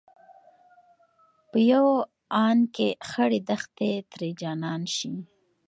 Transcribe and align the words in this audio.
په 1.49 1.57
يو 1.71 1.87
آن 2.47 2.57
کې 2.75 2.87
خړې 3.09 3.39
دښتې 3.49 3.91
ترې 4.11 4.29
جنان 4.41 4.81
شي 4.95 5.13